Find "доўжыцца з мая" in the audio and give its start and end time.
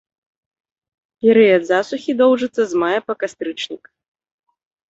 2.23-2.99